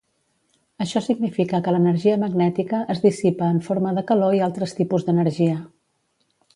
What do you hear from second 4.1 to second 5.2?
calor i altres tipus